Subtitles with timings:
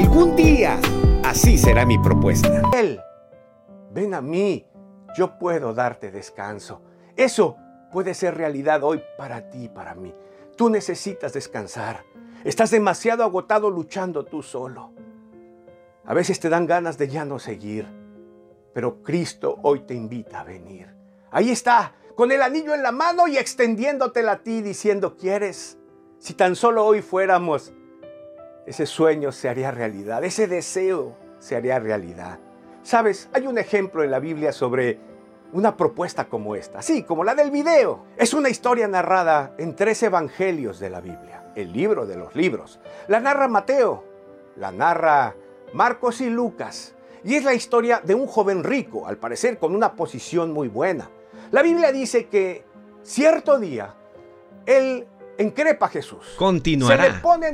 [0.00, 0.80] Algún día,
[1.24, 2.62] así será mi propuesta.
[2.72, 2.98] Él,
[3.92, 4.66] ven a mí,
[5.14, 6.80] yo puedo darte descanso.
[7.14, 7.58] Eso
[7.92, 10.14] puede ser realidad hoy para ti y para mí.
[10.56, 12.02] Tú necesitas descansar.
[12.44, 14.94] Estás demasiado agotado luchando tú solo.
[16.06, 17.86] A veces te dan ganas de ya no seguir,
[18.72, 20.88] pero Cristo hoy te invita a venir.
[21.30, 25.76] Ahí está, con el anillo en la mano y extendiéndotela a ti diciendo, ¿quieres?
[26.18, 27.74] Si tan solo hoy fuéramos,
[28.66, 32.38] ese sueño se haría realidad, ese deseo se haría realidad.
[32.82, 34.98] Sabes, hay un ejemplo en la Biblia sobre
[35.52, 38.04] una propuesta como esta, así como la del video.
[38.16, 42.80] Es una historia narrada en tres evangelios de la Biblia, el libro de los libros.
[43.08, 44.04] La narra Mateo,
[44.56, 45.34] la narra
[45.72, 49.94] Marcos y Lucas, y es la historia de un joven rico, al parecer con una
[49.94, 51.10] posición muy buena.
[51.50, 52.64] La Biblia dice que
[53.02, 53.94] cierto día
[54.66, 55.06] él
[55.38, 56.34] increpa a Jesús.
[56.38, 57.04] Continuará.
[57.04, 57.52] Se le ponen